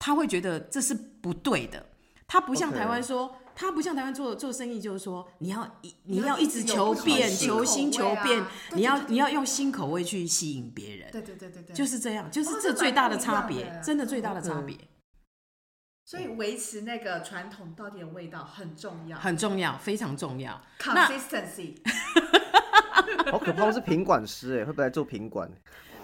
[0.00, 1.86] 他会觉得这是不对的。
[2.26, 14.76] 他不像台湾说他不像台湾做做生意，就是说你要一你要要一直求变、求新、求变，对你要你要用新口味去吸引别人，对对对对对，就是这样，就是哦这最大的差别，真的最大的差别。
[16.06, 19.16] 所以维持那个传统到底的味道很重要。
[19.18, 20.60] 很重要，非常重要。
[20.78, 21.76] ，consistency。
[23.30, 25.50] 好可怕，我是品管师哎，会不会来做品管？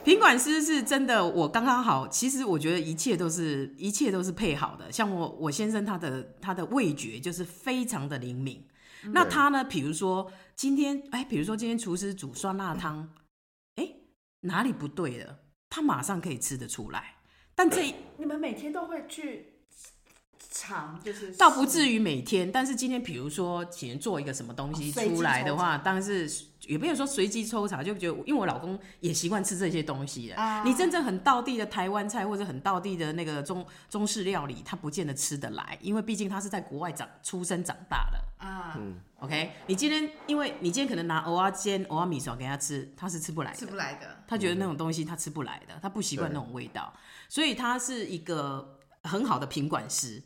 [0.03, 2.09] 品管师是真的，我刚刚好。
[2.09, 4.91] 其实我觉得一切都是一切都是配好的。
[4.91, 8.67] 像我我先生他的他的味觉就是非常的灵敏。
[9.13, 9.65] 那他呢？
[9.65, 13.11] 比如说今天哎，比如说今天厨师煮酸辣汤，
[13.77, 13.95] 哎
[14.41, 17.17] 哪里不对了，他马上可以吃得出来。
[17.55, 19.50] 但这你们每天都会去
[20.51, 26.29] 尝，就是倒不至于每天，但是今天比如说请人做一个什么东西出来的话，当然是
[26.67, 30.35] 也没有说随机抽查，就觉得因为我老公也习惯吃这些东西的。
[30.35, 38.45] 啊你真正很道地的台湾菜或者很道地的那个中中式料理，他不见得吃得来，因为毕竟他是在国外长出生长大的。
[38.45, 43.57] 啊，嗯，OK，你今天因为你今天可能拿蚵仔煎、蚵仔米爽给他吃，他是吃不来的。
[43.57, 44.25] 吃不来的。
[44.27, 46.93] 他觉得那种东西他吃不来的，他不习惯那种味道，
[47.29, 50.21] 所以他是一个很好的品管师。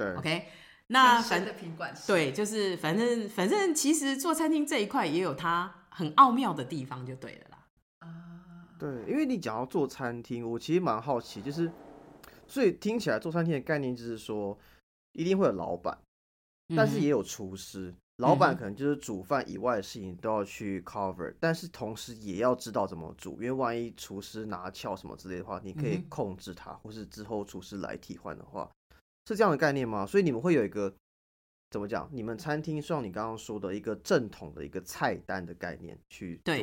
[0.00, 0.16] 对。
[0.16, 0.46] OK，
[0.86, 7.66] 那反人生的品管，对，就是反正反正其实做餐厅这一块也有它很奥妙的地方，就对了啦。
[7.98, 11.70] 啊，对，因为你讲到做餐厅，我其实蛮好奇，就是
[12.46, 14.58] 所以听起来做餐厅的概念就是说，
[15.12, 15.98] 一定会有老板，
[16.74, 17.94] 但是嗯也有厨师。
[18.16, 28.70] 老板可能就是煮饭以外的事情都要去 cover，但是同时也要知道怎么煮，因为万一厨师拿翘什么之类的话，你可以控制它，或是之后厨师来替换的话，
[29.34, 30.04] 是这样的概念吗？
[30.06, 30.92] 所以你们会有一个
[31.70, 32.08] 怎么讲？
[32.12, 36.54] 你们餐厅像你刚刚说的一个正统的一个菜单的概念去做，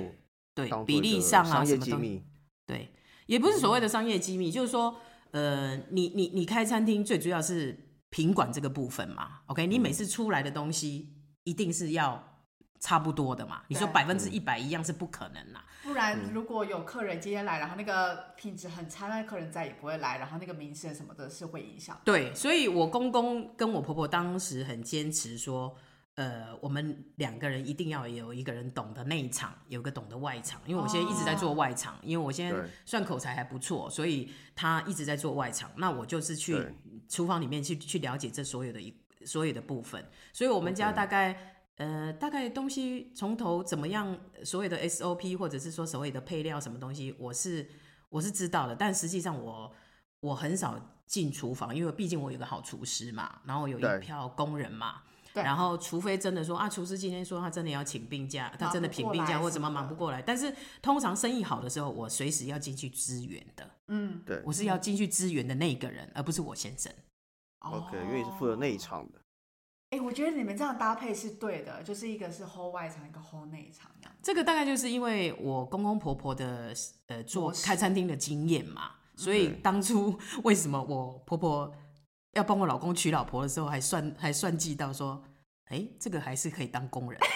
[0.53, 2.23] 对比例上啊，商业机密，
[2.65, 2.89] 对，
[3.27, 4.95] 也不是所谓的商业机密，就是说，
[5.31, 7.77] 呃，你你你开餐厅最主要是
[8.09, 9.41] 品管这个部分嘛。
[9.45, 12.36] OK，你每次出来的东西一定是要
[12.79, 13.61] 差不多的嘛。
[13.67, 15.63] 你说百分之一百一样是不可能啦。
[15.83, 21.97] 不然如果有客人今天来，然后那个品质很差，那客人再也不会来，然后那个名声什么的是会影响。
[22.03, 25.73] 对，所以我公公跟我婆婆当时很坚持说，
[26.15, 30.59] 呃，我们两个人一定要有一个人懂得内场，有个懂得外场。
[30.65, 35.71] 因为我现在一直在做外场，因为我现在算口才还不错，所以他一直在做外场。
[35.77, 36.61] 那我就是去
[37.07, 38.93] 厨房里面去去了解这所有的一
[39.25, 40.03] 所有的部分。
[40.33, 41.53] 所以我们家大概。
[41.77, 47.67] 呃，大概东西从头怎么样，所有的 SOP 或者是说所谓的配料什么东西，我是
[48.09, 49.71] 我是知道的，但实际上我
[50.19, 55.43] 我很少进厨房，因为毕竟我有个好厨师嘛，然后有一票工人嘛，对。
[55.43, 64.19] 然后除非真的说啊，厨师今天说他真的要请病假，他真的请病假或怎么什么忙不过来，但是通常生意好的时候，我随时要进去支援的，嗯。
[64.25, 64.41] 对。
[64.43, 66.91] 我是要进去支援的那个人，而不是我先生。
[67.59, 69.19] ，OK，因为你是负责内场的，
[69.89, 74.13] 哎、我觉得你们这样搭配是对的，就是一个是 hold 外场，一个 hold 内场这样。
[74.21, 76.73] 这个大概就是因为我公公婆婆的
[77.07, 81.73] 呃做开餐厅的经验嘛，所以对当初 为什么我婆婆
[82.33, 85.23] 要帮我老公娶老婆的时候，还算还算计到说，
[85.69, 87.27] 哎，这个还是可以当工人的，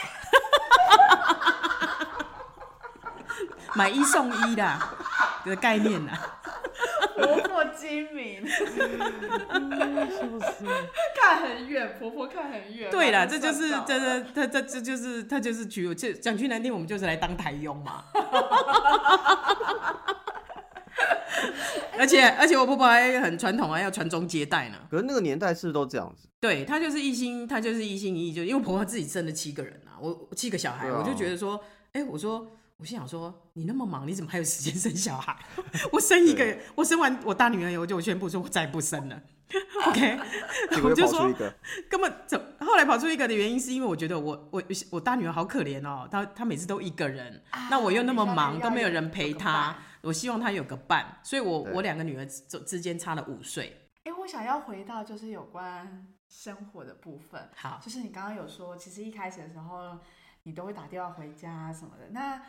[3.76, 4.80] 买一送一的
[5.46, 6.41] 的概念呐、婆婆
[7.82, 8.46] 精明，
[11.20, 12.92] 看很远，婆婆看很远。
[12.92, 18.06] 对啦，马上这就是算到这了这这这这就是他就是娶这讲句难听，我们就是来当台佣嘛。
[21.98, 24.78] 而且而且我婆婆还很传统啊，要传宗接代呢。
[24.90, 26.28] 可是那个年代是不是都这样子？
[26.40, 31.60] 对她就是一心，她就是一心一意，就因为婆婆自己生了七个人啊，我我七个小孩，啊我就觉得说，
[31.94, 32.48] 哎、我说。
[32.82, 35.38] 我心想说，你那么忙，你怎么还有时间生小孩？
[35.94, 39.22] 我生一个，我生完我大女儿以后，就宣布说我再也不生了。
[39.86, 40.18] OK，
[40.84, 41.32] 我就说
[41.88, 53.90] 根本怎后来跑出一个的原因，是因为我觉得我我我大女儿好可怜哦，她她每次都一个人，那我又那么忙，都没有人陪她，我希望她有个伴，所以我我两个女儿之之间差了五岁。
[54.06, 60.00] 哎、我想要回到就是有关生活的部分，好，就是你刚刚有说，其实一开始的时候
[60.44, 62.42] 你都会打电话回家什么的，那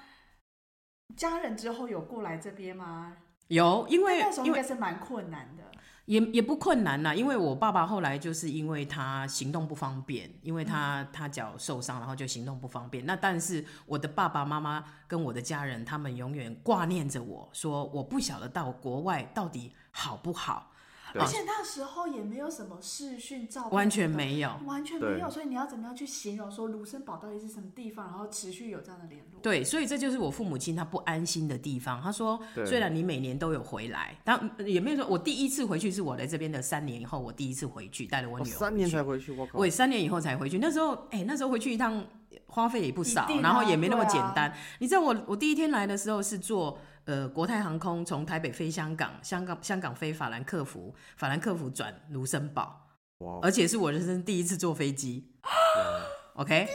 [1.17, 3.17] 家人之后有过来这边吗？
[3.49, 5.63] 有因为那时候应该是蛮困难的。
[6.07, 13.07] 也也不困难啦，因为我爸爸后来就是因为他行动不方便，因为他他脚受伤，然后就行动不方便。
[13.07, 20.72] 那但是我的爸爸妈妈跟我的家人，他们永远挂念着我说，我不晓得到国外到底好不好，对
[21.21, 24.51] 而且那时候也没有什么视讯照片，完全没有。
[24.65, 29.41] 完全没有，所以你要怎么样去形容说卢森堡到底是什么地方，然后持续有这样的联络？
[29.43, 32.01] 对，所以这就是我父母亲他不安心的地方。
[32.01, 39.03] 他说，虽然你每年都有回来，但也没有说，我第一次回去是我来这边的三年以后，我第一次回去，带了我女儿、哦三年才。
[39.03, 39.67] 回去，我靠我！
[39.67, 42.05] 也三年以后才回去，那时候，哎、那时候回去一趟
[42.47, 44.55] 花费也不少，啊然后也没那么简单。
[44.79, 52.89] 你知道我我第一天来的时候是坐呃国泰航空从台北飞香港，香港香港飞法兰克福，法兰克福转卢森堡，
[53.19, 55.29] 哇，而且是我人生第一次坐飞机。
[56.35, 56.67] OK，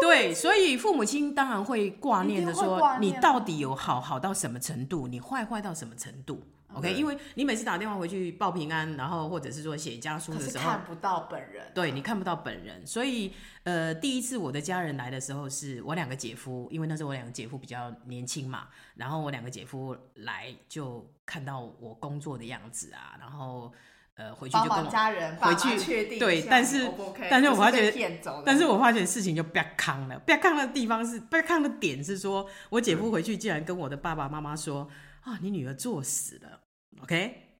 [0.00, 6.42] 对，所以父母亲当然会挂念着一定会说，念你到底有好好到什么程度，你坏坏到什么程度
[6.74, 11.64] ？OK，因为你每次打电话回去报平安，然后或者是说写家书的时候，看不到本人。
[11.74, 13.32] 对你看不到本人，所以
[13.64, 23.72] 呃，第一次我的家人来的时候，是我两个姐夫，因为那时候我两个姐夫比较年轻嘛，然后我两个姐夫来就看到我工作的样子啊，然后
[24.16, 26.88] 呃回去就跟我，家人回去确定对但是
[27.30, 34.88] 但是我发觉但是我发觉事情就不要康了，不要康的地方是不要康的点是说，我姐夫回去竟然跟我的爸爸妈妈说
[35.22, 36.60] 啊，你女儿作死了
[37.02, 37.58] ，OK，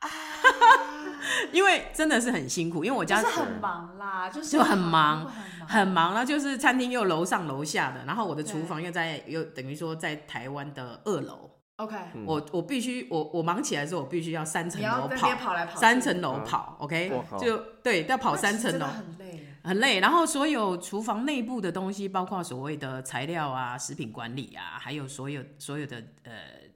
[0.00, 0.06] 啊，
[1.52, 11.96] 因为真的是很辛苦，因为我家就是很忙啦，就是就很忙很忙，很忙，那就是餐厅又楼上楼下的，然后我的厨房又在又等于说在台湾的二楼，OK。
[12.14, 12.24] 嗯。
[12.26, 16.44] 我我必须我我忙起来的时候，我必须要三层楼跑来跑三层楼嗯。
[16.44, 17.10] 跑，OK，
[17.40, 18.86] 就对，要跑三层楼。
[18.86, 19.42] 很累。
[19.62, 19.98] 很累。
[19.98, 26.32] 然后所有厨房内部的东西，包括所谓的材料啊、食品管理啊，还有所有所有的呃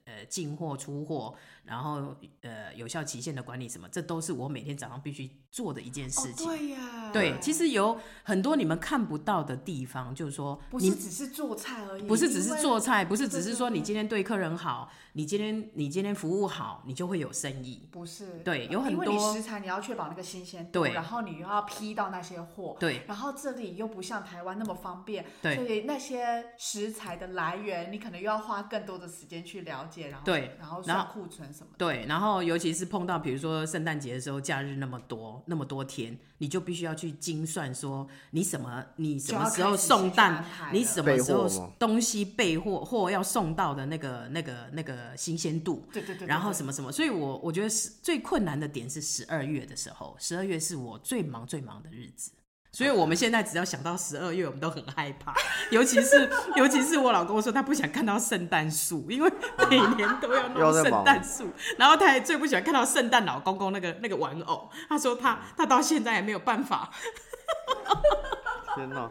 [0.07, 1.32] 呃进货出货，
[1.65, 6.47] 然后呃有效期限的管理什么，这都是我每天早上必须做的一件事哦，情。
[6.47, 17.89] 对呀，对，其实有很多你们看不到的地方，就是说不是只是做菜而已，不是只是做菜，不是只是说你今天对客人好，你今天你今天服务好，你就会有生意。
[17.91, 31.77] 不是对有很多食材你要确保那个新鲜度，对然后你又要批到那些货，对然后这里又不像台湾那么方便，对所以那些食材的来源你可能又要花更多的时间去了解，然后对然后然后算库存什么的。
[31.77, 41.47] 对，然后尤其是碰到比如说圣诞节的时候，假日那么多那么多天，你就必须要去精算说你什么你什么时候送蛋，你什么时候
[41.79, 52.33] 东西备货货要送到的那个那个那个新鲜度，对对对对然后什么什么，所以我我觉得是最困难的点是十二月的时候，十二月是我最忙最忙的日子。
[52.73, 55.35] 所以我们现在只要想到十二月，我们都很害怕，
[55.71, 59.33] 尤其是尤其是我老公说他不想看到圣诞树，因为
[59.68, 66.91] 每年都要弄圣诞树，然后他也最不喜欢看到圣诞老公公那个那个玩偶，他说他他到现在也没有办法。
[68.77, 69.11] 天哪！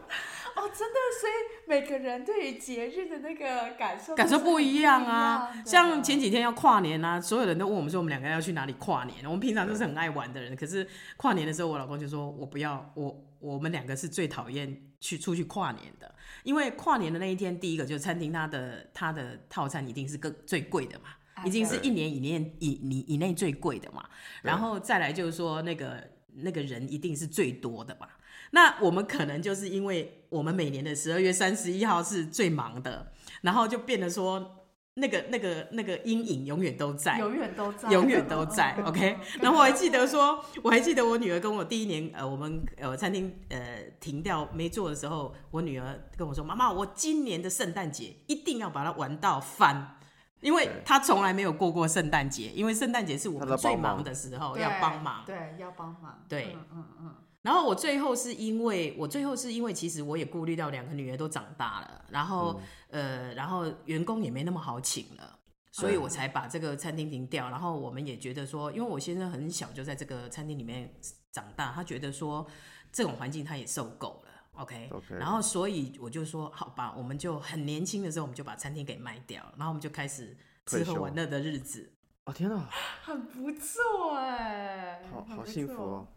[0.56, 1.34] 哦，真的，所以
[1.68, 9.18] 每个人对于节日的那个感受感受不一样啊啊。，像前几天要跨年啊，所有人都问我们说我们两个要去哪里跨年。
[9.26, 10.88] 我们平常都是很爱玩的人，可是
[11.18, 16.14] 跨年的时候，我老公就说我不要，我我们两个是最讨厌去出去跨年的，
[16.44, 21.10] 因为跨年的那一天，第一个就是餐厅它的它的套餐一定是更最贵的嘛。
[21.34, 24.10] 啊已经是一年以内以以以内最贵的嘛，
[24.42, 28.10] 然后再来就是说那个那个人一定是最多的嘛。
[28.52, 34.59] 那我们可能就是因为我们每年的十二月三十一号是最忙的，然后就变得说
[34.96, 39.26] 那个那个那个阴影永远都在，永远都在，永远都在，OK 嗯。
[39.42, 49.96] 然后我还记得说，我还记得我女儿跟我第一年，呃，我们呃餐厅呃停掉没做的时候，我女儿跟我说：“妈妈，我今年的圣诞节一定要把它玩到翻。”
[50.42, 55.24] 因为对她从来没有过过圣诞节，因为圣诞节是我们最忙忙的时候，要帮忙。
[55.26, 62.60] 对，要帮忙，对嗯嗯嗯，然后我最后是因为我最后是因为其实我也顾虑到两个女儿都长大了，然后、
[62.90, 65.38] 呃，然后员工也没那么好请了。
[65.72, 70.92] 所以我才把这个餐厅停掉，然后我们也觉得说，因为我先生很小就在这个餐厅里面
[71.32, 72.46] 长大，他觉得说
[72.92, 74.32] 这种环境他也受够了
[74.64, 80.36] ，OK，, 然后所以我就说好吧，我们就很年轻的时候我们就把餐厅给卖掉，然后我们就开始
[80.66, 81.94] 吃喝玩乐的日子，
[82.26, 82.68] 哦天哪，
[83.04, 86.08] 很不错哎，好好幸福哦！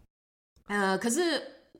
[0.72, 1.20] 呃，可是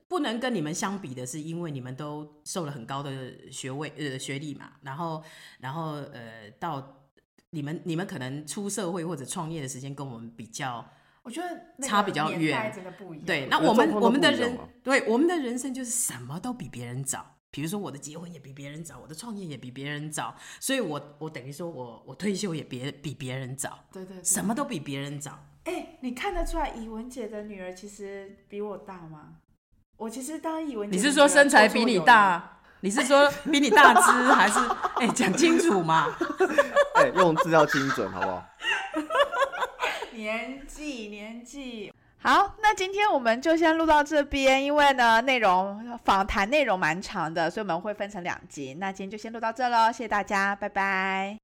[0.07, 3.11] 不能跟你们相比的是，因为你们都受了很高的
[3.49, 5.23] 学位呃学历嘛，然后
[5.59, 7.01] 然后呃到
[7.49, 10.87] 你们你们可能出社会或者创业的时间跟我们比较
[11.23, 13.25] 我觉得差比较远真的不一样。
[13.25, 17.25] 对，那我们我们的人对我们的人生就是什么都比别人早。
[17.49, 25.39] 比如说我的结婚也比别人早，我的创业也比别人早，所以我我等于说我我退休也别比别人早，对对对，什么都比别人早。
[25.65, 29.35] 哎、你看得出来以文姐的女儿其实比我大吗？
[29.97, 31.99] 我其实当以文姐你是说身材比你？
[31.99, 32.49] 大？
[32.81, 34.59] 你是说比你大只，还是
[34.95, 36.13] 哎讲清楚嘛？
[36.95, 38.45] 哎、用字要精准，好不好？
[40.11, 41.93] 年纪年纪。
[42.17, 48.75] 好，那今天我们就先录到这边，因为呢内容访谈内容蛮长的，所以我们会分成两集。
[48.79, 51.39] 那今天就先录到这喽，谢谢大家，拜拜。